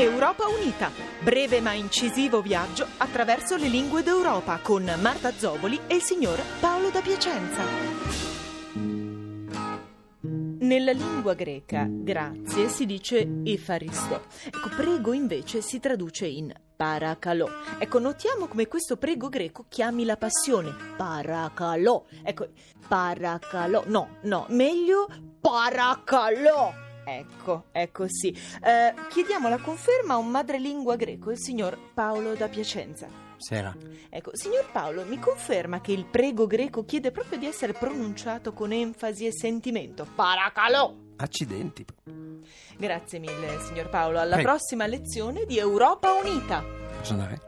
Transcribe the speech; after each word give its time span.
Europa 0.00 0.46
Unita, 0.46 0.92
breve 1.20 1.60
ma 1.60 1.72
incisivo 1.72 2.40
viaggio 2.40 2.86
attraverso 2.98 3.56
le 3.56 3.66
lingue 3.66 4.04
d'Europa 4.04 4.60
con 4.62 4.84
Marta 5.00 5.32
Zoboli 5.32 5.80
e 5.88 5.96
il 5.96 6.02
signor 6.02 6.40
Paolo 6.60 6.90
da 6.90 7.00
Piacenza. 7.00 7.64
Nella 10.60 10.92
lingua 10.92 11.34
greca 11.34 11.88
grazie 11.90 12.68
si 12.68 12.86
dice 12.86 13.28
efaristo. 13.42 14.26
Ecco, 14.44 14.68
prego 14.76 15.12
invece 15.12 15.62
si 15.62 15.80
traduce 15.80 16.26
in 16.26 16.54
paracalò. 16.76 17.48
Ecco, 17.80 17.98
notiamo 17.98 18.46
come 18.46 18.68
questo 18.68 18.98
prego 18.98 19.28
greco 19.28 19.64
chiami 19.68 20.04
la 20.04 20.16
passione 20.16 20.72
paracalò. 20.96 22.04
Ecco, 22.22 22.50
paracalò. 22.86 23.82
No, 23.86 24.18
no, 24.22 24.46
meglio 24.50 25.08
paracalò. 25.40 26.86
Ecco, 27.10 27.64
ecco 27.72 28.04
sì. 28.08 28.28
Eh, 28.62 28.94
chiediamo 29.08 29.48
la 29.48 29.58
conferma 29.58 30.14
a 30.14 30.16
un 30.18 30.28
madrelingua 30.28 30.96
greco, 30.96 31.30
il 31.30 31.38
signor 31.38 31.78
Paolo 31.94 32.34
da 32.34 32.48
Piacenza. 32.48 33.08
Sera. 33.38 33.74
Ecco, 34.10 34.30
signor 34.34 34.70
Paolo, 34.72 35.04
mi 35.04 35.18
conferma 35.18 35.80
che 35.80 35.92
il 35.92 36.04
prego 36.04 36.46
greco 36.46 36.84
chiede 36.84 37.10
proprio 37.12 37.38
di 37.38 37.46
essere 37.46 37.72
pronunciato 37.72 38.52
con 38.52 38.72
enfasi 38.72 39.26
e 39.26 39.32
sentimento. 39.32 40.06
Paracalò! 40.14 40.92
Accidenti. 41.16 41.84
Grazie 42.76 43.18
mille, 43.18 43.60
signor 43.66 43.88
Paolo. 43.88 44.18
Alla 44.18 44.34
Prego. 44.34 44.50
prossima 44.50 44.86
lezione 44.86 45.44
di 45.46 45.58
Europa 45.58 46.12
Unita. 46.12 46.62
Posso 46.98 47.12
andare? 47.12 47.47